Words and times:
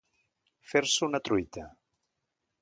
Fer-se 0.71 1.05
una 1.09 1.21
truita. 1.29 1.67